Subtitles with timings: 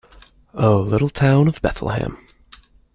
[0.55, 2.27] O little town of Bethlehem.